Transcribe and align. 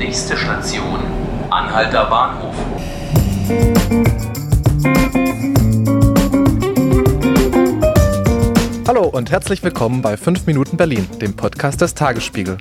Nächste 0.00 0.34
Station, 0.34 0.98
Anhalter 1.50 2.06
Bahnhof. 2.06 2.54
Hallo 8.88 9.02
und 9.08 9.30
herzlich 9.30 9.62
willkommen 9.62 10.00
bei 10.00 10.16
5 10.16 10.46
Minuten 10.46 10.78
Berlin, 10.78 11.06
dem 11.20 11.36
Podcast 11.36 11.82
des 11.82 11.94
Tagesspiegel. 11.94 12.56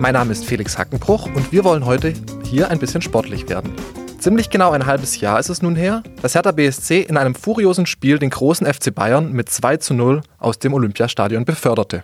Mein 0.00 0.14
Name 0.14 0.32
ist 0.32 0.44
Felix 0.44 0.76
Hackenbruch 0.76 1.26
und 1.26 1.52
wir 1.52 1.62
wollen 1.62 1.86
heute 1.86 2.14
hier 2.50 2.68
ein 2.68 2.80
bisschen 2.80 3.00
sportlich 3.00 3.48
werden. 3.48 3.72
Ziemlich 4.18 4.50
genau 4.50 4.72
ein 4.72 4.84
halbes 4.84 5.20
Jahr 5.20 5.38
ist 5.38 5.50
es 5.50 5.62
nun 5.62 5.76
her, 5.76 6.02
dass 6.20 6.34
Hertha 6.34 6.50
BSC 6.50 7.02
in 7.02 7.16
einem 7.16 7.36
furiosen 7.36 7.86
Spiel 7.86 8.18
den 8.18 8.30
großen 8.30 8.66
FC 8.66 8.92
Bayern 8.92 9.30
mit 9.30 9.48
2 9.48 9.76
zu 9.76 9.94
0 9.94 10.22
aus 10.40 10.58
dem 10.58 10.74
Olympiastadion 10.74 11.44
beförderte. 11.44 12.02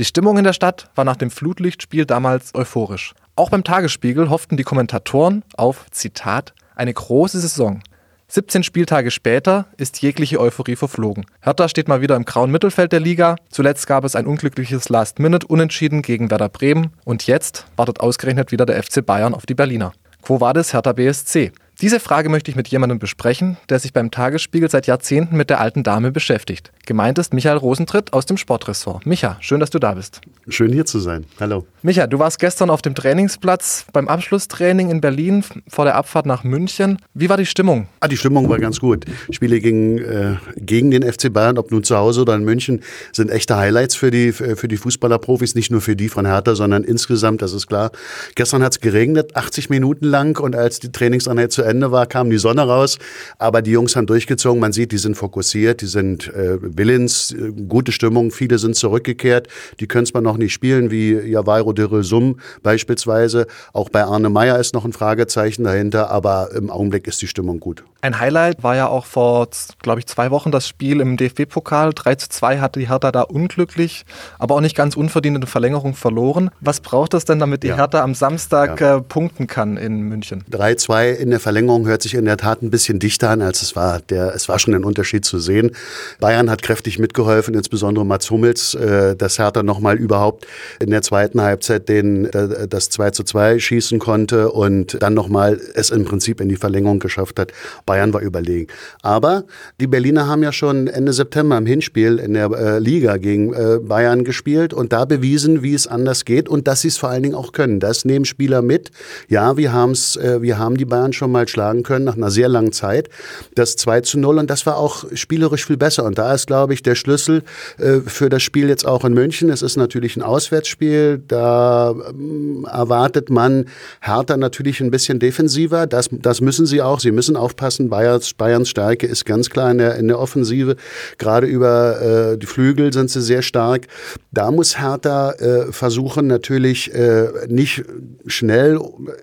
Die 0.00 0.04
Stimmung 0.04 0.38
in 0.38 0.44
der 0.44 0.52
Stadt 0.54 0.90
war 0.96 1.04
nach 1.04 1.16
dem 1.16 1.30
Flutlichtspiel 1.30 2.04
damals 2.04 2.52
euphorisch. 2.56 3.14
Auch 3.38 3.50
beim 3.50 3.62
Tagesspiegel 3.62 4.30
hofften 4.30 4.56
die 4.56 4.64
Kommentatoren 4.64 5.44
auf, 5.56 5.86
Zitat, 5.92 6.54
eine 6.74 6.92
große 6.92 7.38
Saison. 7.38 7.82
17 8.26 8.64
Spieltage 8.64 9.12
später 9.12 9.66
ist 9.76 10.02
jegliche 10.02 10.40
Euphorie 10.40 10.74
verflogen. 10.74 11.24
Hertha 11.40 11.68
steht 11.68 11.86
mal 11.86 12.00
wieder 12.00 12.16
im 12.16 12.24
grauen 12.24 12.50
Mittelfeld 12.50 12.90
der 12.90 12.98
Liga. 12.98 13.36
Zuletzt 13.48 13.86
gab 13.86 14.02
es 14.02 14.16
ein 14.16 14.26
unglückliches 14.26 14.88
Last-Minute-Unentschieden 14.88 16.02
gegen 16.02 16.32
Werder 16.32 16.48
Bremen. 16.48 16.90
Und 17.04 17.28
jetzt 17.28 17.66
wartet 17.76 18.00
ausgerechnet 18.00 18.50
wieder 18.50 18.66
der 18.66 18.82
FC 18.82 19.06
Bayern 19.06 19.34
auf 19.34 19.46
die 19.46 19.54
Berliner. 19.54 19.92
Quo 20.20 20.40
vadis 20.40 20.72
Hertha 20.72 20.92
BSC? 20.92 21.52
Diese 21.80 22.00
Frage 22.00 22.28
möchte 22.28 22.50
ich 22.50 22.56
mit 22.56 22.66
jemandem 22.66 22.98
besprechen, 22.98 23.56
der 23.68 23.78
sich 23.78 23.92
beim 23.92 24.10
Tagesspiegel 24.10 24.68
seit 24.68 24.88
Jahrzehnten 24.88 25.36
mit 25.36 25.48
der 25.48 25.60
alten 25.60 25.84
Dame 25.84 26.10
beschäftigt. 26.10 26.72
Gemeint 26.86 27.18
ist 27.18 27.32
Michael 27.32 27.58
Rosentritt 27.58 28.12
aus 28.12 28.26
dem 28.26 28.36
Sportressort. 28.36 29.06
Micha, 29.06 29.36
schön, 29.38 29.60
dass 29.60 29.70
du 29.70 29.78
da 29.78 29.94
bist. 29.94 30.20
Schön 30.48 30.72
hier 30.72 30.86
zu 30.86 30.98
sein. 30.98 31.24
Hallo. 31.38 31.66
Micha, 31.82 32.08
du 32.08 32.18
warst 32.18 32.40
gestern 32.40 32.70
auf 32.70 32.82
dem 32.82 32.96
Trainingsplatz 32.96 33.86
beim 33.92 34.08
Abschlusstraining 34.08 34.90
in 34.90 35.00
Berlin 35.00 35.44
vor 35.68 35.84
der 35.84 35.94
Abfahrt 35.94 36.26
nach 36.26 36.42
München. 36.42 36.98
Wie 37.14 37.28
war 37.28 37.36
die 37.36 37.46
Stimmung? 37.46 37.86
Ah, 38.00 38.08
die 38.08 38.16
Stimmung 38.16 38.48
war 38.48 38.58
ganz 38.58 38.80
gut. 38.80 39.04
Spiele 39.30 39.60
gegen, 39.60 39.98
äh, 39.98 40.34
gegen 40.56 40.90
den 40.90 41.04
FC 41.04 41.32
Bayern, 41.32 41.58
ob 41.58 41.70
nun 41.70 41.84
zu 41.84 41.96
Hause 41.96 42.22
oder 42.22 42.34
in 42.34 42.42
München, 42.42 42.82
sind 43.12 43.30
echte 43.30 43.56
Highlights 43.56 43.94
für 43.94 44.10
die, 44.10 44.32
für 44.32 44.66
die 44.66 44.78
Fußballerprofis. 44.78 45.54
Nicht 45.54 45.70
nur 45.70 45.80
für 45.80 45.94
die 45.94 46.08
von 46.08 46.26
Hertha, 46.26 46.56
sondern 46.56 46.82
insgesamt, 46.82 47.40
das 47.40 47.52
ist 47.52 47.68
klar. 47.68 47.92
Gestern 48.34 48.64
hat 48.64 48.72
es 48.72 48.80
geregnet, 48.80 49.36
80 49.36 49.70
Minuten 49.70 50.06
lang. 50.06 50.40
Und 50.40 50.56
als 50.56 50.80
die 50.80 50.90
Trainingseinheit 50.90 51.52
zu 51.52 51.67
Ende 51.68 51.92
war, 51.92 52.06
kam 52.06 52.30
die 52.30 52.38
Sonne 52.38 52.62
raus. 52.62 52.98
Aber 53.38 53.62
die 53.62 53.70
Jungs 53.70 53.96
haben 53.96 54.06
durchgezogen. 54.06 54.60
Man 54.60 54.72
sieht, 54.72 54.92
die 54.92 54.98
sind 54.98 55.16
fokussiert, 55.16 55.80
die 55.80 55.86
sind 55.86 56.28
äh, 56.34 56.58
willens, 56.60 57.32
äh, 57.32 57.52
gute 57.68 57.92
Stimmung. 57.92 58.30
Viele 58.30 58.58
sind 58.58 58.76
zurückgekehrt. 58.76 59.48
Die 59.80 59.86
können 59.86 60.04
es 60.04 60.14
mal 60.14 60.20
noch 60.20 60.36
nicht 60.36 60.52
spielen, 60.52 60.90
wie 60.90 61.12
Javairo 61.12 61.72
de 61.72 61.86
Resum 61.86 62.40
beispielsweise. 62.62 63.46
Auch 63.72 63.88
bei 63.88 64.04
Arne 64.04 64.30
Meyer 64.30 64.58
ist 64.58 64.74
noch 64.74 64.84
ein 64.84 64.92
Fragezeichen 64.92 65.64
dahinter. 65.64 66.10
Aber 66.10 66.50
im 66.54 66.70
Augenblick 66.70 67.06
ist 67.06 67.22
die 67.22 67.28
Stimmung 67.28 67.60
gut. 67.60 67.84
Ein 68.00 68.20
Highlight 68.20 68.62
war 68.62 68.76
ja 68.76 68.86
auch 68.86 69.06
vor, 69.06 69.48
glaube 69.82 69.98
ich, 69.98 70.06
zwei 70.06 70.30
Wochen 70.30 70.52
das 70.52 70.68
Spiel 70.68 71.00
im 71.00 71.16
DFB-Pokal. 71.16 71.92
3 71.92 72.14
zu 72.14 72.28
2 72.28 72.58
hatte 72.60 72.78
die 72.78 72.88
Hertha 72.88 73.10
da 73.10 73.22
unglücklich, 73.22 74.04
aber 74.38 74.54
auch 74.54 74.60
nicht 74.60 74.76
ganz 74.76 74.96
unverdient 74.96 75.34
in 75.34 75.40
der 75.40 75.48
Verlängerung 75.48 75.94
verloren. 75.94 76.50
Was 76.60 76.80
braucht 76.80 77.14
es 77.14 77.24
denn, 77.24 77.40
damit 77.40 77.64
die 77.64 77.68
ja. 77.68 77.76
Hertha 77.76 78.02
am 78.02 78.14
Samstag 78.14 78.80
ja. 78.80 78.98
äh, 78.98 79.00
punkten 79.00 79.48
kann 79.48 79.76
in 79.76 80.02
München? 80.02 80.44
3-2 80.52 81.14
in 81.14 81.30
der 81.30 81.40
Verlängerung 81.40 81.57
hört 81.66 82.02
sich 82.02 82.14
in 82.14 82.24
der 82.24 82.36
Tat 82.36 82.62
ein 82.62 82.70
bisschen 82.70 82.98
dichter 82.98 83.30
an, 83.30 83.42
als 83.42 83.62
es 83.62 83.74
war. 83.74 84.00
Der, 84.00 84.34
es 84.34 84.48
war 84.48 84.58
schon 84.58 84.74
ein 84.74 84.84
Unterschied 84.84 85.24
zu 85.24 85.38
sehen. 85.38 85.72
Bayern 86.20 86.50
hat 86.50 86.62
kräftig 86.62 86.98
mitgeholfen, 86.98 87.54
insbesondere 87.54 88.06
Mats 88.06 88.30
Hummels, 88.30 88.74
äh, 88.74 89.16
dass 89.16 89.38
Hertha 89.38 89.62
nochmal 89.62 89.96
überhaupt 89.96 90.46
in 90.80 90.90
der 90.90 91.02
zweiten 91.02 91.40
Halbzeit 91.40 91.88
den, 91.88 92.26
äh, 92.26 92.68
das 92.68 92.90
2 92.90 93.10
zu 93.10 93.24
2 93.24 93.58
schießen 93.58 93.98
konnte 93.98 94.50
und 94.50 95.02
dann 95.02 95.14
nochmal 95.14 95.60
es 95.74 95.90
im 95.90 96.04
Prinzip 96.04 96.40
in 96.40 96.48
die 96.48 96.56
Verlängerung 96.56 96.98
geschafft 96.98 97.38
hat. 97.38 97.52
Bayern 97.86 98.12
war 98.12 98.20
überlegen. 98.20 98.68
Aber 99.02 99.44
die 99.80 99.86
Berliner 99.86 100.26
haben 100.26 100.42
ja 100.42 100.52
schon 100.52 100.86
Ende 100.86 101.12
September 101.12 101.56
im 101.58 101.66
Hinspiel 101.66 102.18
in 102.18 102.34
der 102.34 102.50
äh, 102.50 102.78
Liga 102.78 103.16
gegen 103.16 103.52
äh, 103.52 103.78
Bayern 103.82 104.24
gespielt 104.24 104.72
und 104.72 104.92
da 104.92 105.04
bewiesen, 105.04 105.62
wie 105.62 105.74
es 105.74 105.86
anders 105.86 106.24
geht 106.24 106.48
und 106.48 106.68
dass 106.68 106.82
sie 106.82 106.88
es 106.88 106.98
vor 106.98 107.08
allen 107.08 107.22
Dingen 107.22 107.34
auch 107.34 107.52
können. 107.52 107.80
Das 107.80 108.04
nehmen 108.04 108.24
Spieler 108.24 108.62
mit. 108.62 108.90
Ja, 109.28 109.56
wir, 109.56 109.72
haben's, 109.72 110.16
äh, 110.16 110.42
wir 110.42 110.58
haben 110.58 110.76
die 110.76 110.84
Bayern 110.84 111.12
schon 111.12 111.32
mal 111.32 111.47
schlagen 111.48 111.82
können 111.82 112.04
nach 112.04 112.16
einer 112.16 112.30
sehr 112.30 112.48
langen 112.48 112.72
Zeit. 112.72 113.08
Das 113.54 113.76
2 113.76 114.02
zu 114.02 114.18
0 114.18 114.38
und 114.38 114.50
das 114.50 114.66
war 114.66 114.76
auch 114.76 115.04
spielerisch 115.14 115.66
viel 115.66 115.76
besser. 115.76 116.04
Und 116.04 116.18
da 116.18 116.34
ist, 116.34 116.46
glaube 116.46 116.74
ich, 116.74 116.82
der 116.82 116.94
Schlüssel 116.94 117.42
äh, 117.78 118.00
für 118.06 118.28
das 118.28 118.42
Spiel 118.42 118.68
jetzt 118.68 118.86
auch 118.86 119.04
in 119.04 119.14
München. 119.14 119.50
Es 119.50 119.62
ist 119.62 119.76
natürlich 119.76 120.16
ein 120.16 120.22
Auswärtsspiel. 120.22 121.22
Da 121.26 121.94
ähm, 122.10 122.66
erwartet 122.70 123.30
man 123.30 123.66
Hertha 124.00 124.36
natürlich 124.36 124.80
ein 124.80 124.90
bisschen 124.90 125.18
defensiver. 125.18 125.86
Das, 125.86 126.08
das 126.12 126.40
müssen 126.40 126.66
sie 126.66 126.82
auch. 126.82 127.00
Sie 127.00 127.12
müssen 127.12 127.36
aufpassen. 127.36 127.88
Bayerns, 127.88 128.34
Bayerns 128.34 128.68
Stärke 128.68 129.06
ist 129.06 129.24
ganz 129.24 129.50
klar 129.50 129.70
in 129.70 129.78
der, 129.78 129.96
in 129.96 130.08
der 130.08 130.18
Offensive. 130.18 130.76
Gerade 131.18 131.46
über 131.46 132.32
äh, 132.32 132.38
die 132.38 132.46
Flügel 132.46 132.92
sind 132.92 133.10
sie 133.10 133.22
sehr 133.22 133.42
stark. 133.42 133.86
Da 134.32 134.50
muss 134.50 134.78
Hertha 134.78 135.32
äh, 135.32 135.72
versuchen, 135.72 136.26
natürlich 136.26 136.92
äh, 136.94 137.28
nicht 137.48 137.84
schnell 138.26 138.78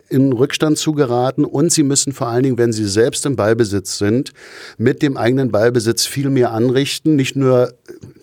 in 0.09 0.33
Rückstand 0.33 0.77
zu 0.77 0.93
geraten. 0.93 1.45
Und 1.45 1.71
sie 1.71 1.83
müssen 1.83 2.13
vor 2.15 2.27
allen 2.27 2.43
Dingen, 2.43 2.57
wenn 2.57 2.73
sie 2.73 2.87
selbst 2.87 3.25
im 3.25 3.35
Ballbesitz 3.35 3.97
sind, 3.97 4.33
mit 4.77 5.01
dem 5.01 5.17
eigenen 5.17 5.51
Ballbesitz 5.51 6.05
viel 6.05 6.29
mehr 6.29 6.51
anrichten. 6.51 7.15
Nicht 7.15 7.35
nur 7.35 7.73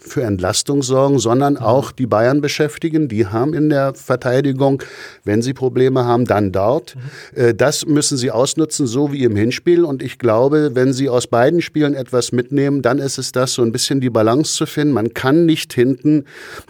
für 0.05 0.23
Entlastung 0.23 0.83
sorgen, 0.83 1.19
sondern 1.19 1.57
auch 1.57 1.93
die 1.93 2.07
Bayern 2.07 2.41
beschäftigen. 2.41 3.09
Die 3.09 3.27
haben 3.27 3.55
in 3.55 3.71
der 3.71 3.95
Verteidigung, 3.95 4.83
wenn 5.25 5.43
sie 5.43 5.55
Probleme 5.55 6.05
haben, 6.05 6.25
dann 6.25 6.53
dort. 6.53 6.97
Mhm. 6.97 7.57
Das 7.57 7.87
müssen 7.87 8.17
sie 8.17 8.31
ausnutzen, 8.31 8.87
so 8.87 9.13
wie 9.13 9.25
im 9.25 9.37
Hinspiel. 9.37 9.85
Und 9.85 10.03
ich 10.03 10.19
glaube, 10.19 10.71
wenn 10.75 10.93
sie 10.93 11.09
aus 11.09 11.27
beiden 11.27 11.63
Spielen 11.63 11.95
etwas 11.95 12.33
mitnehmen, 12.33 12.83
dann 12.83 12.99
ist 12.99 13.19
es 13.19 13.33
das, 13.33 13.53
so 13.55 13.63
ein 13.63 13.73
bisschen 13.73 14.01
die 14.01 14.11
Balance 14.11 14.55
zu 14.55 14.67
finden. 14.67 14.93
Man 14.95 15.15
kann 15.15 15.47
nicht 15.47 15.73
hinten 15.73 16.25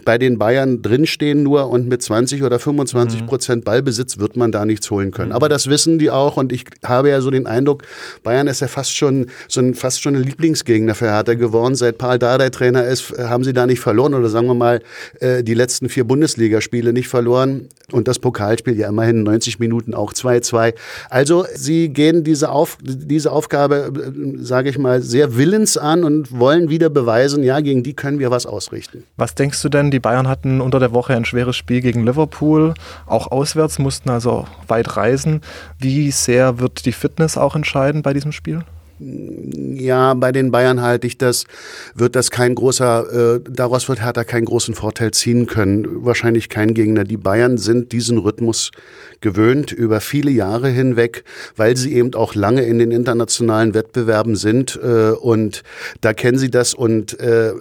bei 0.05 0.17
den 0.17 0.37
Bayern 0.37 0.81
drinstehen 0.81 1.43
nur 1.43 1.69
und 1.69 1.87
mit 1.87 2.01
20 2.01 2.43
oder 2.43 2.59
25 2.59 3.21
mhm. 3.21 3.25
Prozent 3.25 3.65
Ballbesitz 3.65 4.19
wird 4.19 4.35
man 4.35 4.51
da 4.51 4.65
nichts 4.65 4.89
holen 4.91 5.11
können. 5.11 5.29
Mhm. 5.29 5.35
Aber 5.35 5.49
das 5.49 5.67
wissen 5.67 5.99
die 5.99 6.11
auch 6.11 6.37
und 6.37 6.51
ich 6.51 6.65
habe 6.83 7.09
ja 7.09 7.21
so 7.21 7.31
den 7.31 7.47
Eindruck, 7.47 7.83
Bayern 8.23 8.47
ist 8.47 8.61
ja 8.61 8.67
fast 8.67 8.95
schon 8.95 9.27
so 9.47 9.61
ein, 9.61 9.73
fast 9.73 10.01
schon 10.01 10.15
ein 10.15 10.23
Lieblingsgegner 10.23 10.95
für 10.95 11.09
Hertha 11.11 11.33
geworden. 11.33 11.75
Seit 11.75 11.97
Paul 11.97 12.19
Dardai 12.19 12.49
Trainer 12.49 12.85
ist, 12.85 13.13
haben 13.29 13.43
sie 13.43 13.53
da 13.53 13.65
nicht 13.65 13.79
verloren 13.79 14.13
oder 14.13 14.29
sagen 14.29 14.47
wir 14.47 14.53
mal 14.53 14.81
äh, 15.19 15.43
die 15.43 15.53
letzten 15.53 15.89
vier 15.89 16.03
Bundesligaspiele 16.03 16.93
nicht 16.93 17.07
verloren 17.07 17.69
und 17.91 18.07
das 18.07 18.19
Pokalspiel 18.19 18.77
ja 18.77 18.89
immerhin 18.89 19.23
90 19.23 19.59
Minuten 19.59 19.93
auch 19.93 20.13
2-2. 20.13 20.73
Also 21.09 21.45
sie 21.53 21.89
gehen 21.89 22.23
diese, 22.23 22.49
Auf, 22.49 22.77
diese 22.81 23.31
Aufgabe, 23.31 23.91
äh, 23.95 24.43
sage 24.43 24.69
ich 24.69 24.77
mal, 24.77 25.01
sehr 25.01 25.35
willens 25.35 25.77
an 25.77 26.03
und 26.03 26.37
wollen 26.37 26.69
wieder 26.69 26.89
beweisen, 26.89 27.43
ja, 27.43 27.59
gegen 27.59 27.83
die 27.83 27.93
können 27.93 28.19
wir 28.19 28.31
was 28.31 28.45
ausrichten. 28.45 29.03
Was 29.17 29.35
denkst 29.35 29.61
du 29.61 29.69
denn, 29.69 29.91
die 29.91 29.99
Bayern 29.99 30.27
hatten 30.27 30.61
unter 30.61 30.79
der 30.79 30.93
Woche 30.93 31.15
ein 31.15 31.25
schweres 31.25 31.55
Spiel 31.55 31.81
gegen 31.81 32.05
Liverpool, 32.05 32.73
auch 33.05 33.31
auswärts, 33.31 33.79
mussten 33.79 34.09
also 34.09 34.47
weit 34.67 34.95
reisen. 34.97 35.41
Wie 35.79 36.11
sehr 36.11 36.59
wird 36.59 36.85
die 36.85 36.91
Fitness 36.91 37.37
auch 37.37 37.55
entscheiden 37.55 38.01
bei 38.01 38.13
diesem 38.13 38.31
Spiel? 38.31 38.63
Ja, 39.75 40.13
bei 40.13 40.31
den 40.31 40.51
Bayern 40.51 40.81
halte 40.81 41.07
ich 41.07 41.17
das, 41.17 41.45
wird 41.93 42.15
das 42.15 42.31
kein 42.31 42.55
großer, 42.55 43.35
äh, 43.35 43.41
daraus 43.49 43.89
wird 43.89 44.01
Hertha 44.01 44.23
keinen 44.23 44.45
großen 44.45 44.75
Vorteil 44.75 45.11
ziehen 45.11 45.45
können. 45.45 46.05
Wahrscheinlich 46.05 46.49
kein 46.49 46.73
Gegner. 46.73 47.03
Die 47.03 47.17
Bayern 47.17 47.57
sind 47.57 47.91
diesen 47.91 48.17
Rhythmus 48.17 48.71
gewöhnt 49.21 49.71
über 49.71 50.01
viele 50.01 50.31
Jahre 50.31 50.69
hinweg, 50.69 51.23
weil 51.55 51.75
sie 51.77 51.93
eben 51.93 52.13
auch 52.13 52.35
lange 52.35 52.61
in 52.63 52.77
den 52.77 52.91
internationalen 52.91 53.73
Wettbewerben 53.73 54.35
sind 54.35 54.79
äh, 54.83 55.11
und 55.11 55.63
da 56.01 56.13
kennen 56.13 56.37
sie 56.37 56.51
das 56.51 56.73
und 56.73 57.19
äh, 57.19 57.53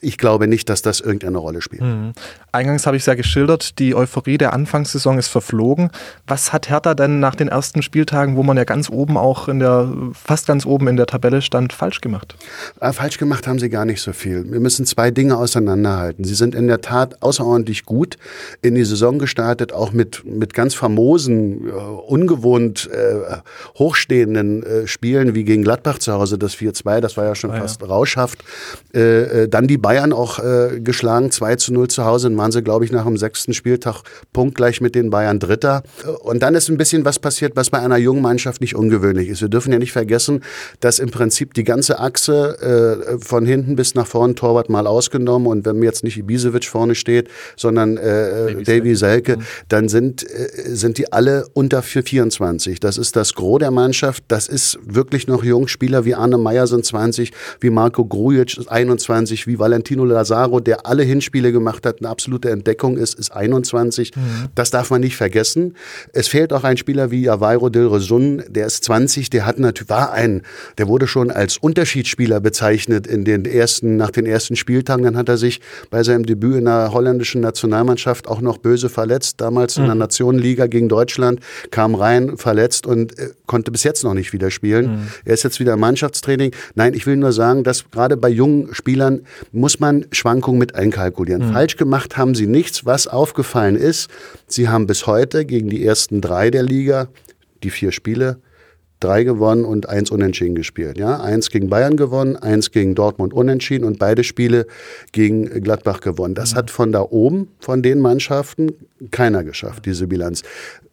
ich 0.00 0.18
glaube 0.18 0.48
nicht, 0.48 0.68
dass 0.68 0.82
das 0.82 1.00
irgendeine 1.00 1.38
Rolle 1.38 1.60
spielt. 1.60 1.82
Mhm. 1.82 2.12
Eingangs 2.52 2.86
habe 2.86 2.96
ich 2.96 3.02
es 3.02 3.06
ja 3.06 3.14
geschildert, 3.14 3.78
die 3.78 3.94
Euphorie 3.94 4.38
der 4.38 4.52
Anfangssaison 4.52 5.18
ist 5.18 5.28
verflogen. 5.28 5.90
Was 6.26 6.52
hat 6.52 6.68
Hertha 6.68 6.94
denn 6.94 7.20
nach 7.20 7.36
den 7.36 7.48
ersten 7.48 7.82
Spieltagen, 7.82 8.36
wo 8.36 8.42
man 8.42 8.56
ja 8.56 8.64
ganz 8.64 8.90
oben 8.90 9.16
auch 9.16 9.48
in 9.48 9.60
der, 9.60 9.92
fast 10.12 10.46
ganz 10.46 10.66
oben 10.66 10.88
in 10.90 10.96
der 10.96 11.06
Tabelle 11.06 11.40
stand, 11.40 11.72
falsch 11.72 12.00
gemacht? 12.00 12.34
Äh, 12.80 12.92
falsch 12.92 13.18
gemacht 13.18 13.46
haben 13.46 13.58
sie 13.58 13.70
gar 13.70 13.84
nicht 13.84 14.02
so 14.02 14.12
viel. 14.12 14.50
Wir 14.50 14.60
müssen 14.60 14.84
zwei 14.84 15.10
Dinge 15.10 15.36
auseinanderhalten. 15.36 16.24
Sie 16.24 16.34
sind 16.34 16.54
in 16.54 16.66
der 16.66 16.80
Tat 16.80 17.22
außerordentlich 17.22 17.84
gut 17.84 18.18
in 18.62 18.74
die 18.74 18.84
Saison 18.84 19.18
gestartet, 19.18 19.72
auch 19.72 19.92
mit, 19.92 20.24
mit 20.24 20.54
ganz 20.54 20.74
famosen 20.74 21.68
äh, 21.68 21.70
ungewohnt 21.70 22.90
äh, 22.92 23.38
hochstehenden 23.78 24.62
äh, 24.62 24.86
Spielen 24.86 25.34
wie 25.34 25.44
gegen 25.44 25.62
Gladbach 25.62 25.98
zu 25.98 26.12
Hause, 26.12 26.38
das 26.38 26.54
4-2, 26.56 27.00
das 27.00 27.16
war 27.16 27.24
ja 27.24 27.34
schon 27.34 27.50
ah, 27.52 27.60
fast 27.60 27.80
ja. 27.80 27.88
rauschhaft. 27.88 28.44
Äh, 28.92 29.44
äh, 29.44 29.48
dann 29.48 29.66
die 29.66 29.78
Bayern 29.78 30.12
auch 30.12 30.40
geschlagen, 30.82 31.30
2 31.30 31.56
zu 31.56 31.72
0 31.72 31.88
zu 31.88 32.04
Hause, 32.04 32.28
dann 32.28 32.38
waren 32.38 32.52
sie, 32.52 32.62
glaube 32.62 32.84
ich, 32.84 32.92
nach 32.92 33.04
dem 33.04 33.16
sechsten 33.16 33.52
Spieltag 33.52 34.02
punktgleich 34.32 34.80
mit 34.80 34.94
den 34.94 35.10
Bayern 35.10 35.38
Dritter. 35.38 35.82
Und 36.22 36.42
dann 36.42 36.54
ist 36.54 36.68
ein 36.68 36.76
bisschen 36.76 37.04
was 37.04 37.18
passiert, 37.18 37.56
was 37.56 37.70
bei 37.70 37.78
einer 37.78 37.96
jungen 37.96 38.22
Mannschaft 38.22 38.60
nicht 38.60 38.74
ungewöhnlich 38.74 39.28
ist. 39.28 39.40
Wir 39.40 39.48
dürfen 39.48 39.72
ja 39.72 39.78
nicht 39.78 39.92
vergessen, 39.92 40.42
dass 40.80 40.98
im 40.98 41.10
Prinzip 41.10 41.54
die 41.54 41.64
ganze 41.64 41.98
Achse 41.98 43.00
äh, 43.10 43.18
von 43.18 43.44
hinten 43.46 43.76
bis 43.76 43.94
nach 43.94 44.06
vorne 44.06 44.34
Torwart 44.34 44.68
mal 44.68 44.86
ausgenommen 44.86 45.46
und 45.46 45.64
wenn 45.66 45.78
mir 45.78 45.86
jetzt 45.86 46.04
nicht 46.04 46.16
Ibisevic 46.16 46.66
vorne 46.66 46.94
steht, 46.94 47.28
sondern 47.56 47.96
äh, 47.96 48.62
Davy 48.62 48.94
Selke, 48.94 49.36
mhm. 49.36 49.42
dann 49.68 49.88
sind, 49.88 50.22
äh, 50.22 50.74
sind 50.74 50.98
die 50.98 51.12
alle 51.12 51.46
unter 51.52 51.82
24. 51.82 52.80
Das 52.80 52.98
ist 52.98 53.16
das 53.16 53.34
Gros 53.34 53.58
der 53.58 53.70
Mannschaft. 53.70 54.24
Das 54.28 54.48
ist 54.48 54.78
wirklich 54.84 55.26
noch 55.26 55.44
Jungspieler 55.44 56.04
wie 56.04 56.14
Arne 56.14 56.38
Meyer 56.38 56.66
sind 56.66 56.84
20, 56.84 57.32
wie 57.60 57.70
Marco 57.70 58.04
Grujic 58.04 58.58
ist 58.58 58.68
21, 58.68 59.46
wie 59.46 59.58
Valentino 59.58 60.04
Lazaro, 60.04 60.60
der 60.60 60.86
alle 60.86 61.02
Hinspiele 61.02 61.52
gemacht 61.52 61.86
hat, 61.86 61.98
eine 62.00 62.08
absolute 62.08 62.50
Entdeckung 62.50 62.96
ist, 62.96 63.18
ist 63.18 63.30
21. 63.30 64.14
Mhm. 64.14 64.20
Das 64.54 64.70
darf 64.70 64.90
man 64.90 65.00
nicht 65.00 65.16
vergessen. 65.16 65.76
Es 66.12 66.28
fehlt 66.28 66.52
auch 66.52 66.64
ein 66.64 66.76
Spieler 66.76 67.10
wie 67.10 67.28
Avairo 67.28 67.68
Dilrosun, 67.68 68.42
der 68.48 68.66
ist 68.66 68.84
20, 68.84 69.30
der 69.30 69.46
hat 69.46 69.58
natürlich, 69.58 69.90
war 69.90 70.12
ein, 70.12 70.42
der 70.78 70.88
wurde 70.88 71.06
schon 71.06 71.30
als 71.30 71.58
Unterschiedsspieler 71.58 72.40
bezeichnet 72.40 73.06
in 73.06 73.24
den 73.24 73.44
ersten, 73.44 73.96
nach 73.96 74.10
den 74.10 74.26
ersten 74.26 74.56
Spieltagen. 74.56 75.04
Dann 75.04 75.16
hat 75.16 75.28
er 75.28 75.36
sich 75.36 75.60
bei 75.90 76.02
seinem 76.02 76.26
Debüt 76.26 76.56
in 76.56 76.64
der 76.64 76.92
holländischen 76.92 77.40
Nationalmannschaft 77.40 78.28
auch 78.28 78.40
noch 78.40 78.58
böse 78.58 78.88
verletzt, 78.88 79.40
damals 79.40 79.76
mhm. 79.76 79.82
in 79.82 79.88
der 79.88 79.94
mhm. 79.94 80.00
Nationenliga 80.00 80.66
gegen 80.66 80.88
Deutschland, 80.88 81.40
kam 81.70 81.94
rein, 81.94 82.36
verletzt 82.36 82.86
und 82.86 83.18
äh, 83.18 83.30
konnte 83.46 83.70
bis 83.70 83.84
jetzt 83.84 84.04
noch 84.04 84.14
nicht 84.14 84.32
wieder 84.32 84.50
spielen. 84.50 84.86
Mhm. 84.86 85.08
Er 85.24 85.34
ist 85.34 85.42
jetzt 85.42 85.60
wieder 85.60 85.74
im 85.74 85.80
Mannschaftstraining. 85.80 86.52
Nein, 86.74 86.94
ich 86.94 87.06
will 87.06 87.16
nur 87.16 87.32
sagen, 87.32 87.64
dass 87.64 87.90
gerade 87.90 88.16
bei 88.16 88.28
jungen 88.28 88.74
Spielern 88.74 89.20
muss 89.52 89.80
man 89.80 90.06
Schwankungen 90.12 90.58
mit 90.58 90.74
einkalkulieren. 90.74 91.48
Mhm. 91.48 91.52
Falsch 91.52 91.76
gemacht 91.76 92.16
haben 92.16 92.34
sie 92.34 92.46
nichts. 92.46 92.86
Was 92.86 93.06
aufgefallen 93.06 93.76
ist, 93.76 94.08
sie 94.46 94.68
haben 94.68 94.86
bis 94.86 95.06
heute 95.06 95.44
gegen 95.44 95.68
die 95.68 95.84
ersten 95.84 96.20
drei 96.20 96.50
der 96.50 96.62
Liga 96.62 97.08
die 97.62 97.70
vier 97.70 97.92
Spiele 97.92 98.38
drei 99.00 99.24
gewonnen 99.24 99.64
und 99.64 99.88
eins 99.88 100.10
unentschieden 100.10 100.54
gespielt. 100.54 100.98
Ja, 100.98 101.20
eins 101.20 101.50
gegen 101.50 101.68
Bayern 101.68 101.96
gewonnen, 101.96 102.36
eins 102.36 102.70
gegen 102.70 102.94
Dortmund 102.94 103.32
unentschieden 103.32 103.84
und 103.84 103.98
beide 103.98 104.24
Spiele 104.24 104.66
gegen 105.12 105.46
Gladbach 105.62 106.00
gewonnen. 106.00 106.34
Das 106.34 106.52
mhm. 106.52 106.58
hat 106.58 106.70
von 106.70 106.92
da 106.92 107.02
oben, 107.02 107.48
von 107.58 107.82
den 107.82 108.00
Mannschaften, 108.00 108.72
keiner 109.10 109.42
geschafft, 109.42 109.86
diese 109.86 110.06
Bilanz. 110.06 110.42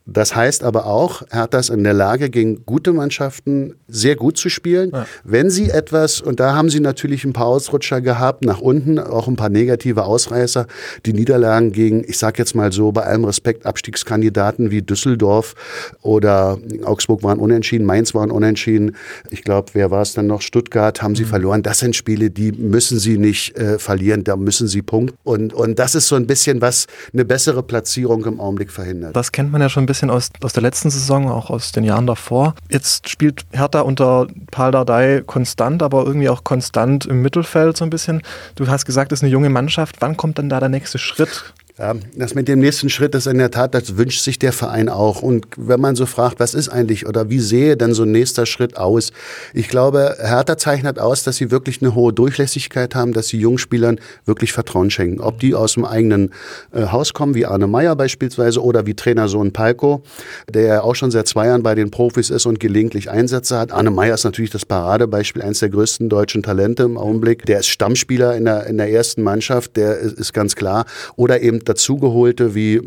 Das 0.09 0.35
heißt 0.35 0.63
aber 0.63 0.85
auch, 0.85 1.21
Hertha 1.29 1.59
ist 1.59 1.69
in 1.69 1.83
der 1.83 1.93
Lage, 1.93 2.29
gegen 2.29 2.65
gute 2.65 2.93
Mannschaften 2.93 3.75
sehr 3.89 4.15
gut 4.15 4.37
zu 4.37 4.47
spielen. 4.47 4.91
Ja. 4.93 5.05
Wenn 5.25 5.49
sie 5.49 5.69
etwas, 5.69 6.21
und 6.21 6.39
da 6.39 6.55
haben 6.55 6.69
sie 6.69 6.79
natürlich 6.79 7.25
ein 7.25 7.33
paar 7.33 7.47
Ausrutscher 7.47 7.99
gehabt, 7.99 8.45
nach 8.45 8.61
unten, 8.61 8.99
auch 8.99 9.27
ein 9.27 9.35
paar 9.35 9.49
negative 9.49 10.05
Ausreißer, 10.05 10.65
die 11.05 11.11
Niederlagen 11.11 11.73
gegen, 11.73 12.05
ich 12.07 12.17
sag 12.17 12.39
jetzt 12.39 12.55
mal 12.55 12.71
so, 12.71 12.93
bei 12.93 13.03
allem 13.03 13.25
Respekt, 13.25 13.65
Abstiegskandidaten 13.65 14.71
wie 14.71 14.81
Düsseldorf 14.81 15.55
oder 16.01 16.57
Augsburg 16.85 17.23
waren 17.23 17.39
unentschieden, 17.39 17.85
Mainz 17.85 18.15
waren 18.15 18.31
unentschieden. 18.31 18.95
Ich 19.29 19.43
glaube, 19.43 19.71
wer 19.73 19.91
war 19.91 20.03
es 20.03 20.13
dann 20.13 20.27
noch? 20.27 20.39
Stuttgart 20.39 21.01
haben 21.01 21.15
sie 21.15 21.23
mhm. 21.23 21.27
verloren. 21.27 21.63
Das 21.63 21.79
sind 21.79 21.97
Spiele, 21.97 22.29
die 22.29 22.53
müssen 22.53 22.97
sie 22.97 23.17
nicht 23.17 23.57
äh, 23.57 23.77
verlieren, 23.77 24.23
da 24.23 24.37
müssen 24.37 24.69
sie 24.69 24.81
punkten. 24.81 25.17
Und, 25.25 25.53
und 25.53 25.79
das 25.79 25.95
ist 25.95 26.07
so 26.07 26.15
ein 26.15 26.27
bisschen, 26.27 26.61
was 26.61 26.87
eine 27.11 27.25
bessere 27.25 27.61
Platzierung 27.61 28.23
im 28.23 28.39
Augenblick 28.39 28.71
verhindert. 28.71 29.13
Das 29.13 29.33
kennt 29.33 29.51
man 29.51 29.59
ja 29.59 29.67
schon 29.67 29.83
ein 29.83 29.87
bisschen 29.87 29.96
bisschen 29.97 30.11
aus, 30.11 30.29
aus 30.43 30.53
der 30.53 30.61
letzten 30.61 30.91
Saison, 30.91 31.29
auch 31.29 31.49
aus 31.49 31.71
den 31.71 31.83
Jahren 31.83 32.05
davor. 32.05 32.53
Jetzt 32.69 33.09
spielt 33.09 33.45
Hertha 33.51 33.81
unter 33.81 34.27
Paul 34.51 34.71
Dardai 34.71 35.23
konstant, 35.25 35.81
aber 35.81 36.05
irgendwie 36.05 36.29
auch 36.29 36.43
konstant 36.43 37.07
im 37.07 37.23
Mittelfeld 37.23 37.77
so 37.77 37.83
ein 37.83 37.89
bisschen. 37.89 38.21
Du 38.55 38.67
hast 38.67 38.85
gesagt, 38.85 39.11
es 39.11 39.19
ist 39.19 39.23
eine 39.23 39.31
junge 39.31 39.49
Mannschaft. 39.49 39.95
Wann 39.99 40.15
kommt 40.15 40.37
dann 40.37 40.49
da 40.49 40.59
der 40.59 40.69
nächste 40.69 40.99
Schritt? 40.99 41.53
Ja, 41.79 41.93
das 42.15 42.33
mit 42.33 42.47
dem 42.47 42.57
nächsten 42.57 42.89
Schritt 42.89 43.13
ist 43.13 43.27
in 43.27 43.37
der 43.37 43.51
Tat, 43.51 43.75
das 43.75 43.97
wünscht 43.97 44.23
sich 44.23 44.39
der 44.39 44.51
Verein 44.51 44.89
auch. 44.89 45.21
Und 45.21 45.45
wenn 45.57 45.79
man 45.79 45.95
so 45.95 46.07
fragt, 46.07 46.39
was 46.39 46.55
ist 46.55 46.69
eigentlich 46.69 47.05
oder 47.05 47.29
wie 47.29 47.39
sehe 47.39 47.77
denn 47.77 47.93
so 47.93 48.01
ein 48.01 48.11
nächster 48.11 48.47
Schritt 48.47 48.77
aus? 48.77 49.11
Ich 49.53 49.67
glaube, 49.67 50.17
Hertha 50.19 50.57
zeichnet 50.57 50.97
aus, 50.97 51.23
dass 51.23 51.35
sie 51.35 51.51
wirklich 51.51 51.83
eine 51.83 51.93
hohe 51.93 52.13
Durchlässigkeit 52.13 52.95
haben, 52.95 53.13
dass 53.13 53.27
sie 53.27 53.37
Jungspielern 53.37 53.99
wirklich 54.25 54.53
Vertrauen 54.53 54.89
schenken. 54.89 55.19
Ob 55.19 55.39
die 55.39 55.53
aus 55.53 55.75
dem 55.75 55.85
eigenen 55.85 56.31
äh, 56.73 56.87
Haus 56.87 57.13
kommen, 57.13 57.35
wie 57.35 57.45
Arne 57.45 57.67
Meyer 57.67 57.95
beispielsweise, 57.95 58.63
oder 58.63 58.87
wie 58.87 58.95
Trainersohn 58.95 59.53
Palko, 59.53 60.01
der 60.49 60.83
auch 60.83 60.95
schon 60.95 61.11
seit 61.11 61.27
zwei 61.27 61.45
Jahren 61.45 61.61
bei 61.61 61.75
den 61.75 61.91
Profis 61.91 62.31
ist 62.31 62.47
und 62.47 62.59
gelegentlich 62.59 63.11
Einsätze 63.11 63.55
hat. 63.55 63.71
Arne 63.71 63.91
Meyer 63.91 64.15
ist 64.15 64.23
natürlich 64.23 64.49
das 64.49 64.65
Paradebeispiel, 64.65 65.43
eines 65.43 65.59
der 65.59 65.69
größten 65.69 66.09
deutschen 66.09 66.41
Talente 66.41 66.83
im 66.83 66.97
Augenblick. 66.97 67.45
Der 67.45 67.59
ist 67.59 67.67
Stammspieler 67.67 68.35
in 68.35 68.45
der, 68.45 68.65
in 68.65 68.77
der 68.79 68.89
ersten 68.89 69.21
Mannschaft, 69.21 69.77
der 69.77 69.99
ist, 69.99 70.17
ist 70.17 70.33
ganz 70.33 70.55
klar. 70.55 70.87
Oder 71.15 71.41
eben 71.41 71.66
dazugeholte 71.67 72.55
wie 72.55 72.81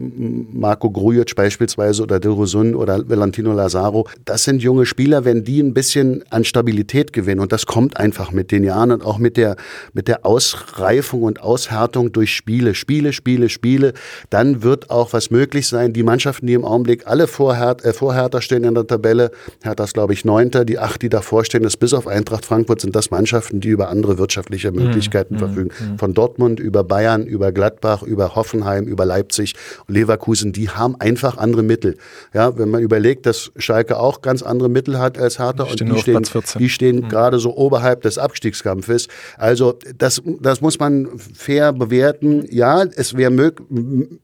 Marco 0.53 0.91
Grujic 0.91 1.35
beispielsweise 1.35 2.03
oder 2.03 2.21
Dilrosun 2.21 2.75
oder 2.75 3.09
Valentino 3.09 3.53
Lazaro, 3.53 4.09
das 4.25 4.45
sind 4.45 4.63
junge 4.63 4.87
Spieler, 4.87 5.25
wenn 5.25 5.45
die 5.45 5.61
ein 5.61 5.75
bisschen 5.75 6.25
an 6.31 6.45
Stabilität 6.45 7.13
gewinnen 7.13 7.41
und 7.41 7.53
das 7.53 7.67
kommt 7.67 7.97
einfach 7.97 8.33
mit 8.33 8.51
den 8.51 8.65
Jahren 8.65 8.93
und 8.93 9.05
auch 9.05 9.19
mit 9.19 9.37
der, 9.37 9.57
mit 9.93 10.09
der 10.09 10.25
Ausreifung 10.27 11.23
und 11.23 11.43
Aushärtung 11.43 12.13
durch 12.13 12.35
Spiele, 12.35 12.75
Spiele, 12.75 13.13
Spiele, 13.13 13.49
Spiele, 13.49 13.93
dann 14.31 14.63
wird 14.63 14.91
auch 14.91 15.13
was 15.13 15.31
möglich 15.31 15.69
sein. 15.69 15.93
Die 15.93 16.03
Mannschaften, 16.03 16.47
die 16.47 16.55
im 16.55 16.65
Augenblick 16.65 17.07
alle 17.07 17.27
vor, 17.27 17.57
Her 17.57 17.77
äh, 17.83 17.93
vor 17.93 18.15
Hertha 18.15 18.41
stehen 18.41 18.65
in 18.65 18.75
der 18.75 18.87
Tabelle, 18.87 19.31
Hertha 19.63 19.85
ist 19.85 19.95
glaube 19.95 20.13
ich 20.13 20.25
Neunter, 20.25 20.65
die 20.65 20.79
acht, 20.79 21.03
die 21.03 21.09
davor 21.09 21.45
stehen, 21.45 21.65
ist 21.65 21.77
bis 21.77 21.95
auf 21.95 22.07
Eintracht 22.07 22.47
Frankfurt 22.47 22.81
sind 22.81 22.97
das 22.97 23.11
Mannschaften, 23.11 23.61
die 23.61 23.69
über 23.69 23.89
andere 23.89 24.19
wirtschaftliche 24.19 24.71
mhm. 24.73 24.85
Möglichkeiten 24.85 25.35
mhm. 25.35 25.39
verfügen. 25.39 25.71
Mhm. 25.79 25.99
Von 25.99 26.15
Dortmund 26.15 26.61
über 26.61 26.85
Bayern, 26.85 27.27
über 27.27 27.53
Gladbach, 27.53 28.03
über 28.03 28.35
Hoffenheim, 28.35 28.70
Hoffenheim, 28.71 28.87
über 28.87 29.05
Leipzig 29.05 29.55
und 29.87 29.95
Leverkusen, 29.95 30.53
die 30.53 30.69
haben 30.69 30.97
einfach 31.01 31.37
andere 31.37 31.63
Mittel. 31.63 31.97
Ja, 32.33 32.57
wenn 32.59 32.71
man 32.71 32.83
überlegt, 32.83 33.27
dass 33.27 33.51
Schalke 33.57 33.99
auch 33.99 34.23
ganz 34.23 34.43
andere 34.43 34.69
Mittel 34.69 34.99
hat 34.99 35.19
als 35.19 35.39
Hertha 35.39 35.65
die 35.65 35.85
und 35.85 35.93
die 35.93 36.01
stehen, 36.01 36.23
die 36.59 36.69
stehen 36.69 36.97
mhm. 36.97 37.09
gerade 37.09 37.39
so 37.39 37.57
oberhalb 37.57 38.03
des 38.03 38.19
Abstiegskampfes. 38.19 39.09
Also 39.37 39.79
das, 39.97 40.23
das 40.41 40.61
muss 40.61 40.79
man 40.79 41.09
fair 41.35 41.73
bewerten. 41.73 42.47
Ja, 42.51 42.85
es 42.85 43.17
wäre 43.17 43.53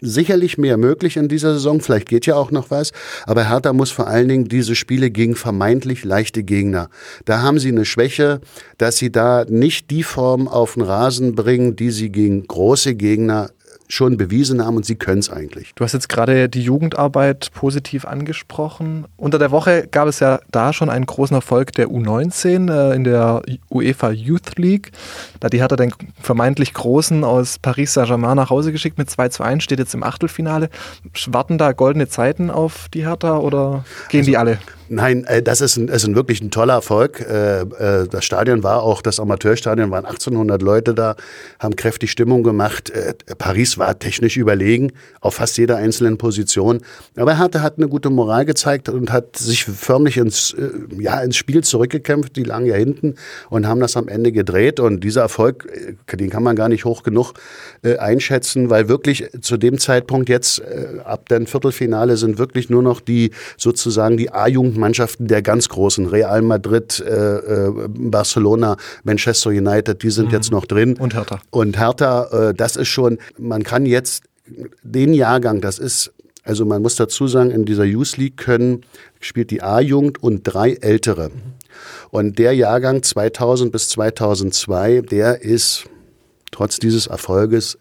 sicherlich 0.01 0.59
mehr 0.59 0.77
möglich 0.77 1.17
in 1.17 1.29
dieser 1.29 1.55
Saison. 1.55 1.81
Vielleicht 1.81 2.09
geht 2.09 2.27
ja 2.27 2.37
auch 2.37 2.51
noch 2.51 2.71
was. 2.71 2.93
Aber 3.25 3.49
Hertha 3.49 3.73
muss 3.73 3.91
vor 3.91 4.07
allen 4.07 4.29
Dingen 4.29 4.45
diese 4.47 4.75
Spiele 4.75 5.11
gegen 5.11 5.35
vermeintlich 5.35 6.05
leichte 6.05 6.43
Gegner. 6.43 6.89
Da 7.25 7.43
haben 7.43 7.59
sie 7.59 7.69
eine 7.69 7.85
Schwäche, 7.85 8.41
dass 8.79 8.97
sie 8.97 9.11
da 9.11 9.45
nicht 9.49 9.91
die 9.91 10.03
Form 10.03 10.49
auf 10.49 10.75
den 10.75 10.83
Rasen 10.83 11.35
bringen, 11.35 11.77
die 11.77 11.91
sie 11.91 12.11
gegen 12.11 12.47
große 12.47 12.95
Gegner 12.95 13.51
schon 13.89 14.17
bewiesen 14.17 14.65
haben 14.65 14.77
und 14.77 14.85
sie 14.85 14.97
können 14.97 15.21
es 15.21 15.31
eigentlich. 15.31 15.73
Du 15.75 15.85
hast 15.85 15.93
jetzt 15.93 16.09
gerade 16.09 16.49
die 16.49 16.63
Jugendarbeit 16.63 17.51
positiv 17.53 18.05
angesprochen. 18.05 19.07
Unter 19.17 19.39
der 19.39 19.51
Woche 19.51 19.87
gab 19.91 20.09
es 20.09 20.21
ja 20.21 20.41
da 20.51 20.73
schon 20.73 20.91
einen 20.91 21.07
großen 21.07 21.35
Erfolg 21.35 21.73
der 21.73 21.89
U19 21.89 22.71
äh, 22.71 22.95
in 22.95 23.05
der 23.05 23.43
UEFA 23.71 24.11
Youth 24.11 24.57
League. 24.59 24.93
Da 25.41 25.49
die 25.49 25.63
hat 25.63 25.71
er 25.73 25.77
den 25.77 25.93
vermeintlich 26.21 26.75
Großen 26.75 27.25
aus 27.25 27.59
Paris 27.59 27.95
Saint-Germain 27.95 28.37
nach 28.37 28.51
Hause 28.51 28.73
geschickt 28.73 28.99
mit 28.99 29.11
2 29.11 29.29
zu 29.29 29.43
1, 29.43 29.63
steht 29.63 29.79
jetzt 29.79 29.95
im 29.95 30.03
Achtelfinale. 30.03 30.71
Warten 31.29 31.59
da 31.59 31.73
goldene 31.73 32.09
Zeiten 32.09 32.51
auf 32.51 32.89
die 32.93 33.07
Hertha 33.07 33.39
oder 33.39 33.85
gehen 34.09 34.21
also, 34.21 34.31
die 34.31 34.37
alle? 34.37 34.59
Nein, 34.89 35.25
äh, 35.25 35.43
das 35.43 35.61
ist, 35.61 35.77
ein, 35.77 35.89
ist 35.89 36.05
ein 36.05 36.15
wirklich 36.15 36.41
ein 36.41 36.51
toller 36.51 36.75
Erfolg. 36.75 37.21
Äh, 37.21 37.63
äh, 37.63 38.09
das 38.09 38.25
Stadion 38.25 38.63
war 38.63 38.83
auch, 38.83 39.03
das 39.03 39.19
Amateurstadion 39.19 39.91
waren 39.91 40.05
1800 40.05 40.63
Leute 40.63 40.95
da, 40.95 41.17
haben 41.59 41.75
kräftig 41.75 42.11
Stimmung 42.11 42.43
gemacht. 42.43 42.93
Paris 43.39 43.79
war 43.79 43.99
technisch 43.99 44.37
überlegen 44.37 44.93
auf 45.21 45.35
fast 45.35 45.59
jeder 45.59 45.77
einzelnen 45.77 46.19
Position. 46.19 46.83
Aber 47.17 47.39
Hertha 47.39 47.63
hat 47.63 47.79
eine 47.79 47.89
gute 47.89 48.11
Moral 48.11 48.45
gezeigt 48.45 48.89
und 48.89 49.13
hat 49.13 49.37
sich 49.37 49.65
förmlich 49.65 50.17
ins, 50.19 50.55
ja, 50.99 51.21
ins 51.21 51.37
Spiel 51.37 51.65
zurückgekämpft. 51.65 52.37
Die 52.37 52.45
lagen 52.45 52.67
ja 52.67 52.77
hinten 52.77 53.17
und 53.51 53.67
haben 53.67 53.81
das 53.81 53.97
am 53.97 54.09
Ende 54.09 54.31
gedreht. 54.31 54.79
Und 54.79 55.01
dieser 55.01 55.23
Erfolg, 55.23 55.69
den 56.13 56.31
kann 56.31 56.43
man 56.43 56.55
gar 56.55 56.69
nicht 56.69 56.85
hoch 56.85 57.03
genug 57.03 57.35
einschätzen, 57.83 58.71
weil 58.71 58.89
wirklich 58.89 59.29
zu 59.41 59.57
dem 59.57 59.79
Zeitpunkt 59.79 60.29
jetzt 60.29 60.63
ab 61.05 61.29
dem 61.29 61.47
Viertelfinale 61.47 62.17
sind 62.17 62.39
wirklich 62.39 62.71
nur 62.71 62.83
noch 62.83 63.01
die 63.01 63.33
sozusagen 63.57 64.17
die 64.17 64.31
A-Jugend 64.33 64.76
Mannschaften 64.77 65.27
der 65.27 65.43
ganz 65.43 65.69
großen, 65.69 66.07
Real 66.07 66.43
Madrid, 66.43 67.01
äh, 67.01 67.37
äh, 67.37 67.89
Barcelona, 67.89 68.77
Manchester 69.05 69.51
United, 69.51 70.03
die 70.03 70.11
sind 70.11 70.27
mhm. 70.27 70.33
jetzt 70.33 70.51
noch 70.51 70.67
drin. 70.67 70.97
Und 70.97 71.15
Hertha. 71.15 71.41
Und 71.51 71.79
Hertha, 71.79 72.51
äh, 72.51 72.55
das 72.55 72.77
ist 72.77 72.89
schon, 72.89 73.19
man 73.39 73.63
kann 73.63 73.87
jetzt 73.87 74.25
den 74.83 75.13
Jahrgang, 75.13 75.61
das 75.61 75.79
ist 75.79 76.13
also 76.45 76.65
man 76.65 76.81
muss 76.81 76.95
dazu 76.95 77.27
sagen, 77.27 77.51
in 77.51 77.65
dieser 77.65 77.83
Youth 77.83 78.17
League 78.19 78.37
können, 78.37 78.83
spielt 79.19 79.51
die 79.51 79.63
A-Jugend 79.63 80.23
und 80.23 80.45
drei 80.45 80.75
Ältere. 80.75 81.33
Und 82.11 82.39
der 82.39 82.53
Jahrgang 82.53 83.03
2000 83.03 83.73
bis 83.73 83.89
2002, 83.89 85.01
der 85.01 85.43
ist 85.43 85.87
trotz 86.53 86.79
dieses 86.79 87.09
Erfolges 87.09 87.79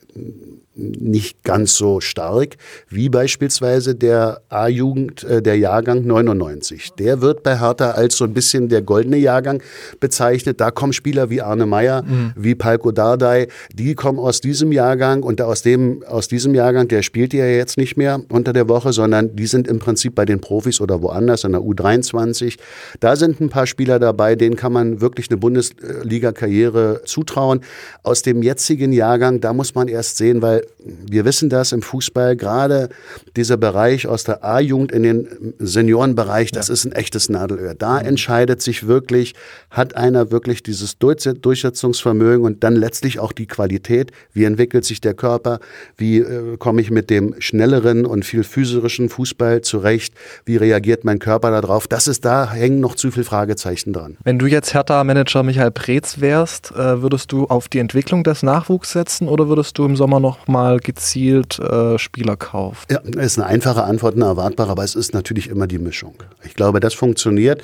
nicht 0.76 1.44
ganz 1.44 1.76
so 1.76 2.02
stark 2.02 2.58
wie 2.90 3.10
beispielsweise 3.10 3.96
der 3.96 4.42
A-Jugend, 4.50 5.24
äh, 5.24 5.42
der 5.42 5.58
Jahrgang 5.58 6.06
99. 6.06 6.92
Der 7.00 7.22
wird 7.22 7.44
bei 7.44 7.60
Hertha 7.60 7.92
als 7.92 8.18
so 8.18 8.26
ein 8.26 8.34
bisschen 8.34 8.68
der 8.68 8.82
goldene 8.82 9.18
Jahrgang 9.18 9.62
bezeichnet. 10.00 10.60
Da 10.60 10.72
kommen 10.72 10.94
Spieler 10.94 11.30
wie 11.30 11.42
Arne 11.42 11.66
Meyer, 11.66 12.04
mhm. 12.04 12.34
wie 12.36 12.56
Palko 12.56 12.92
Dardai, 12.92 13.48
die 13.74 13.96
kommen 13.96 14.20
aus 14.20 14.42
diesem 14.42 14.72
Jahrgang 14.72 15.24
und 15.24 15.42
aus 15.42 15.62
dem, 15.62 16.04
aus 16.08 16.28
diesem 16.28 16.54
Jahrgang, 16.54 16.88
der 16.88 17.02
spielt 17.04 17.34
ja 17.34 17.46
jetzt 17.46 17.78
nicht 17.78 17.98
mehr 17.98 18.22
unter 18.30 18.52
der 18.52 18.68
Woche, 18.68 18.92
sondern 18.92 19.36
die 19.36 19.48
sind 19.48 19.68
im 19.68 19.80
Prinzip 19.80 20.16
bei 20.16 20.26
den 20.26 20.42
Profis 20.42 20.82
oder 20.82 21.02
woanders, 21.02 21.46
an 21.46 21.54
der 21.54 21.62
U23. 21.62 22.58
Da 23.00 23.16
sind 23.16 23.40
ein 23.40 23.50
paar 23.50 23.68
Spieler 23.68 24.00
dabei, 24.00 24.36
denen 24.36 24.56
kann 24.56 24.74
man 24.74 25.02
wirklich 25.02 25.30
eine 25.30 25.38
Bundesliga-Karriere 25.38 27.02
zutrauen. 27.06 27.62
Aus 28.04 28.22
dem 28.22 28.42
jetzigen 28.42 28.92
Jahrgang, 28.92 29.40
da 29.40 29.54
muss 29.54 29.76
man 29.76 29.88
erst 29.88 30.18
sehen, 30.18 30.42
weil 30.42 30.65
wir 30.86 31.26
wissen 31.26 31.50
das 31.50 31.72
im 31.72 31.82
Fußball, 31.82 32.36
gerade 32.36 32.90
dieser 33.36 33.58
Bereich 33.58 34.08
aus 34.08 34.24
der 34.24 34.44
A-Jugend 34.44 34.92
in 34.92 35.04
den 35.04 35.56
Seniorenbereich, 35.60 36.52
das 36.52 36.68
ja. 36.68 36.74
ist 36.74 36.86
ein 36.86 36.92
echtes 36.92 37.30
Nadelöhr. 37.30 37.76
Da 37.76 38.00
mhm. 38.00 38.08
entscheidet 38.08 38.62
sich 38.62 38.88
wirklich, 38.88 39.34
hat 39.70 39.96
einer 39.96 40.32
wirklich 40.32 40.64
dieses 40.64 40.98
Durchsetzungsvermögen 40.98 42.46
und 42.46 42.64
dann 42.64 42.76
letztlich 42.76 43.20
auch 43.20 43.32
die 43.32 43.48
Qualität, 43.48 44.12
wie 44.34 44.44
entwickelt 44.44 44.86
sich 44.86 45.02
der 45.02 45.14
Körper, 45.14 45.60
wie 45.98 46.20
äh, 46.20 46.58
komme 46.58 46.82
ich 46.82 46.92
mit 46.92 47.10
dem 47.10 47.36
schnelleren 47.40 48.06
und 48.06 48.26
viel 48.26 48.44
physischen 48.44 49.10
Fußball 49.10 49.62
zurecht, 49.62 50.14
wie 50.46 50.58
reagiert 50.58 51.04
mein 51.04 51.20
Körper 51.20 51.50
darauf. 51.50 51.88
Das 51.88 52.08
ist 52.08 52.26
da, 52.26 52.52
hängen 52.52 52.80
noch 52.80 52.96
zu 52.96 53.12
viele 53.12 53.26
Fragezeichen 53.26 53.94
dran. 53.94 54.18
Wenn 54.24 54.40
du 54.40 54.46
jetzt 54.46 54.74
Hertha-Manager 54.74 55.44
Michael 55.44 55.72
Preetz 55.72 56.20
wärst, 56.20 56.72
äh, 56.72 57.02
würdest 57.02 57.32
du 57.32 57.46
auf 57.46 57.68
die 57.70 57.80
Entwicklung 57.80 58.24
des 58.24 58.44
Nachwuchs 58.44 58.92
setzen 58.92 59.28
oder 59.28 59.48
würdest 59.48 59.78
du 59.78 59.86
im 59.86 59.96
Sommer 59.96 60.20
noch 60.20 60.48
mal 60.56 60.80
gezielt 60.80 61.60
äh, 61.60 62.00
Spieler 62.00 62.38
kaufen? 62.38 62.86
Ja, 62.90 63.00
ist 63.22 63.38
eine 63.38 63.46
einfache 63.46 63.84
Antwort, 63.84 64.16
eine 64.16 64.24
erwartbare, 64.24 64.72
aber 64.72 64.86
es 64.86 64.96
ist 64.96 65.14
natürlich 65.14 65.50
immer 65.50 65.68
die 65.68 65.80
Mischung. 65.80 66.16
Ich 66.46 66.54
glaube, 66.54 66.80
das 66.80 66.94
funktioniert. 66.94 67.62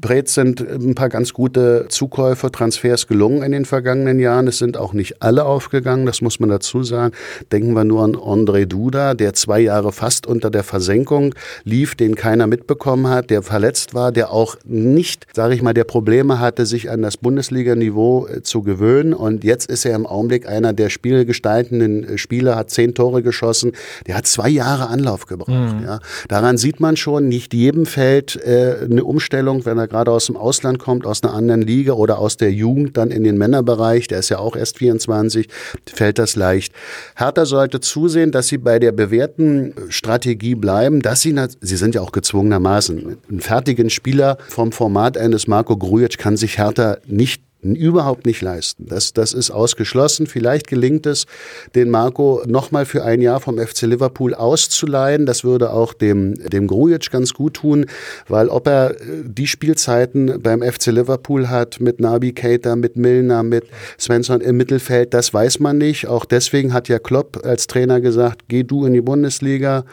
Preetz 0.00 0.34
sind 0.34 0.60
ein 0.60 0.96
paar 0.96 1.08
ganz 1.08 1.32
gute 1.32 1.86
Zukäufe, 1.88 2.50
Transfers 2.50 3.06
gelungen 3.06 3.44
in 3.44 3.52
den 3.52 3.64
vergangenen 3.64 4.18
Jahren. 4.18 4.48
Es 4.48 4.58
sind 4.58 4.76
auch 4.76 4.92
nicht 4.92 5.22
alle 5.22 5.44
aufgegangen, 5.44 6.04
das 6.04 6.20
muss 6.20 6.40
man 6.40 6.48
dazu 6.48 6.82
sagen. 6.82 7.14
Denken 7.52 7.74
wir 7.74 7.84
nur 7.84 8.02
an 8.02 8.16
André 8.16 8.66
Duda, 8.66 9.14
der 9.14 9.34
zwei 9.34 9.60
Jahre 9.60 9.92
fast 9.92 10.26
unter 10.26 10.50
der 10.50 10.64
Versenkung 10.64 11.36
lief, 11.62 11.94
den 11.94 12.16
keiner 12.16 12.48
mitbekommen 12.48 13.08
hat, 13.08 13.30
der 13.30 13.42
verletzt 13.42 13.94
war, 13.94 14.10
der 14.10 14.32
auch 14.32 14.56
nicht, 14.64 15.28
sage 15.32 15.54
ich 15.54 15.62
mal, 15.62 15.74
der 15.74 15.84
Probleme 15.84 16.40
hatte, 16.40 16.66
sich 16.66 16.90
an 16.90 17.02
das 17.02 17.16
Bundesliga-Niveau 17.16 18.26
äh, 18.26 18.42
zu 18.42 18.62
gewöhnen. 18.62 19.14
Und 19.14 19.44
jetzt 19.44 19.70
ist 19.70 19.84
er 19.84 19.94
im 19.94 20.06
Augenblick 20.06 20.48
einer 20.48 20.72
der 20.72 20.90
spielgestaltenden 20.90 22.02
äh, 22.02 22.18
Spieler, 22.32 22.56
hat 22.56 22.70
zehn 22.70 22.94
Tore 22.94 23.22
geschossen. 23.22 23.72
Der 24.06 24.16
hat 24.16 24.26
zwei 24.26 24.48
Jahre 24.48 24.88
Anlauf 24.88 25.26
gebraucht. 25.26 25.50
Mhm. 25.50 25.84
Ja. 25.84 25.98
Daran 26.28 26.56
sieht 26.56 26.80
man 26.80 26.96
schon, 26.96 27.28
nicht 27.28 27.52
jedem 27.52 27.84
fällt 27.84 28.36
äh, 28.36 28.86
eine 28.90 29.04
Umstellung, 29.04 29.66
wenn 29.66 29.76
er 29.76 29.86
gerade 29.86 30.10
aus 30.10 30.26
dem 30.26 30.36
Ausland 30.38 30.78
kommt, 30.78 31.04
aus 31.04 31.22
einer 31.22 31.34
anderen 31.34 31.60
Liga 31.60 31.92
oder 31.92 32.18
aus 32.18 32.38
der 32.38 32.50
Jugend 32.50 32.96
dann 32.96 33.10
in 33.10 33.22
den 33.22 33.36
Männerbereich, 33.36 34.08
der 34.08 34.20
ist 34.20 34.30
ja 34.30 34.38
auch 34.38 34.56
erst 34.56 34.78
24, 34.78 35.48
fällt 35.92 36.18
das 36.18 36.34
leicht. 36.34 36.72
Hertha 37.16 37.44
sollte 37.44 37.80
zusehen, 37.80 38.32
dass 38.32 38.48
sie 38.48 38.56
bei 38.56 38.78
der 38.78 38.92
bewährten 38.92 39.74
Strategie 39.90 40.54
bleiben, 40.54 41.02
dass 41.02 41.20
sie, 41.20 41.38
sie 41.60 41.76
sind 41.76 41.94
ja 41.94 42.00
auch 42.00 42.12
gezwungenermaßen, 42.12 43.18
einen 43.28 43.40
fertigen 43.40 43.90
Spieler 43.90 44.38
vom 44.48 44.72
Format 44.72 45.18
eines 45.18 45.46
Marco 45.48 45.76
Grujic 45.76 46.16
kann 46.16 46.38
sich 46.38 46.56
Hertha 46.56 46.96
nicht 47.06 47.42
überhaupt 47.62 48.26
nicht 48.26 48.42
leisten. 48.42 48.86
Das, 48.88 49.12
das 49.12 49.32
ist 49.32 49.50
ausgeschlossen. 49.50 50.26
Vielleicht 50.26 50.66
gelingt 50.66 51.06
es, 51.06 51.26
den 51.74 51.90
Marco 51.90 52.42
nochmal 52.46 52.86
für 52.86 53.04
ein 53.04 53.22
Jahr 53.22 53.40
vom 53.40 53.58
FC 53.58 53.82
Liverpool 53.82 54.34
auszuleihen. 54.34 55.26
Das 55.26 55.44
würde 55.44 55.72
auch 55.72 55.94
dem, 55.94 56.34
dem 56.34 56.66
Grujic 56.66 57.10
ganz 57.10 57.34
gut 57.34 57.54
tun, 57.54 57.86
weil 58.28 58.48
ob 58.48 58.66
er 58.66 58.92
äh, 58.92 58.94
die 59.24 59.46
Spielzeiten 59.46 60.42
beim 60.42 60.62
FC 60.62 60.86
Liverpool 60.86 61.48
hat 61.48 61.80
mit 61.80 62.00
Nabi 62.00 62.32
Keita, 62.32 62.74
mit 62.74 62.96
Milner, 62.96 63.42
mit 63.42 63.64
Svensson 63.98 64.40
im 64.40 64.56
Mittelfeld, 64.56 65.14
das 65.14 65.32
weiß 65.32 65.60
man 65.60 65.78
nicht. 65.78 66.08
Auch 66.08 66.24
deswegen 66.24 66.72
hat 66.72 66.88
ja 66.88 66.98
Klopp 66.98 67.44
als 67.44 67.66
Trainer 67.66 68.00
gesagt, 68.00 68.42
geh 68.48 68.64
du 68.64 68.84
in 68.84 68.92
die 68.92 69.00
Bundesliga. 69.00 69.84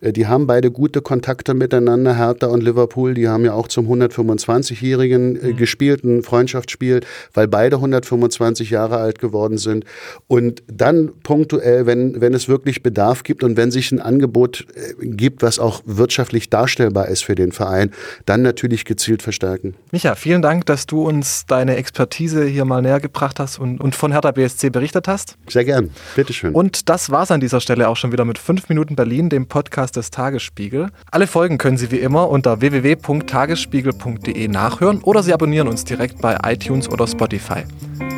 Äh, 0.00 0.12
die 0.12 0.26
haben 0.26 0.46
beide 0.46 0.70
gute 0.70 1.02
Kontakte 1.02 1.54
miteinander, 1.54 2.16
Hertha 2.16 2.46
und 2.46 2.62
Liverpool. 2.62 3.14
Die 3.14 3.28
haben 3.28 3.44
ja 3.44 3.52
auch 3.52 3.68
zum 3.68 3.90
125-Jährigen 3.90 5.36
äh, 5.36 5.46
mhm. 5.48 5.56
gespielt, 5.56 6.04
ein 6.04 6.22
Freundschaftsspiel, 6.22 7.00
weil 7.34 7.48
beide 7.48 7.76
125 7.76 8.70
Jahre 8.70 8.98
alt 8.98 9.18
geworden 9.18 9.58
sind. 9.58 9.84
Und 10.26 10.62
dann 10.66 11.10
punktuell, 11.22 11.86
wenn, 11.86 12.20
wenn 12.20 12.34
es 12.34 12.48
wirklich 12.48 12.82
Bedarf 12.82 13.22
gibt 13.22 13.44
und 13.44 13.56
wenn 13.56 13.70
sich 13.70 13.92
ein 13.92 14.00
Angebot 14.00 14.66
äh, 14.74 15.06
gibt, 15.06 15.42
was 15.42 15.58
auch 15.58 15.82
wirtschaftlich 15.84 16.50
darstellbar 16.50 17.08
ist 17.08 17.24
für 17.24 17.34
den 17.34 17.52
Verein, 17.52 17.90
dann 18.26 18.42
natürlich 18.42 18.84
gezielt 18.84 19.22
verstärken. 19.22 19.74
Micha, 19.92 20.14
vielen 20.14 20.42
Dank, 20.42 20.66
dass 20.66 20.86
du 20.86 21.06
uns 21.06 21.46
deine 21.46 21.76
Expertise 21.76 22.44
hier 22.44 22.64
mal 22.64 22.82
näher 22.82 23.00
gebracht 23.00 23.40
hast 23.40 23.58
und, 23.58 23.80
und 23.80 23.94
von 23.94 24.12
Hertha 24.12 24.30
BSC 24.30 24.70
berichtet 24.70 25.08
hast. 25.08 25.36
Sehr 25.48 25.64
gern. 25.64 25.90
Bitteschön. 26.16 26.54
Und 26.54 26.88
das 26.88 27.10
war 27.10 27.22
es 27.22 27.30
an 27.30 27.40
dieser 27.40 27.60
Stelle 27.60 27.88
auch 27.88 27.96
schon 27.96 28.12
wieder 28.12 28.24
mit 28.24 28.38
5 28.38 28.68
Minuten 28.68 28.96
Berlin, 28.96 29.28
dem 29.28 29.46
Podcast 29.46 29.87
Podcast 29.88 29.96
des 29.96 30.10
Tagesspiegel. 30.10 30.88
Alle 31.10 31.26
Folgen 31.26 31.56
können 31.56 31.78
Sie 31.78 31.90
wie 31.90 31.98
immer 31.98 32.28
unter 32.28 32.60
www.tagesspiegel.de 32.60 34.48
nachhören 34.48 35.02
oder 35.02 35.22
Sie 35.22 35.32
abonnieren 35.32 35.68
uns 35.68 35.84
direkt 35.84 36.20
bei 36.20 36.36
iTunes 36.44 36.90
oder 36.90 37.06
Spotify. 37.06 37.62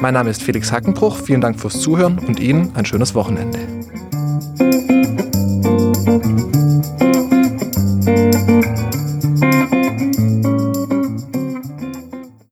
Mein 0.00 0.14
Name 0.14 0.30
ist 0.30 0.42
Felix 0.42 0.72
Hackenbruch, 0.72 1.16
vielen 1.16 1.40
Dank 1.40 1.60
fürs 1.60 1.80
Zuhören 1.80 2.18
und 2.18 2.40
Ihnen 2.40 2.72
ein 2.74 2.84
schönes 2.84 3.14
Wochenende. 3.14 3.58